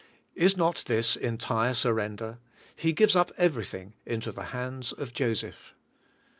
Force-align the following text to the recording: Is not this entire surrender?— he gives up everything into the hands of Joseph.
Is 0.33 0.57
not 0.57 0.85
this 0.87 1.15
entire 1.15 1.75
surrender?— 1.75 2.39
he 2.75 2.91
gives 2.91 3.15
up 3.15 3.31
everything 3.37 3.93
into 4.03 4.31
the 4.31 4.45
hands 4.45 4.91
of 4.93 5.13
Joseph. 5.13 5.75